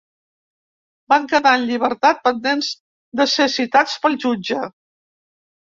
[1.13, 2.71] Van quedar en llibertat, pendents
[3.21, 4.67] de ser citats pel jutge.